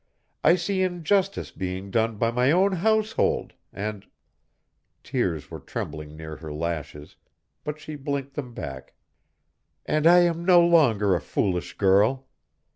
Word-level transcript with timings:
I 0.43 0.55
see 0.55 0.81
injustice 0.81 1.51
being 1.51 1.91
done 1.91 2.15
by 2.15 2.31
my 2.31 2.49
own 2.51 2.71
household, 2.71 3.53
and" 3.71 4.03
tears 5.03 5.51
were 5.51 5.59
trembling 5.59 6.17
near 6.17 6.37
her 6.37 6.51
lashes, 6.51 7.17
but 7.63 7.79
she 7.79 7.95
blinked 7.95 8.33
them 8.33 8.55
back 8.55 8.95
"and 9.85 10.07
I 10.07 10.21
am 10.21 10.43
no 10.43 10.65
longer 10.65 11.13
a 11.13 11.21
foolish 11.21 11.77
girl! 11.77 12.25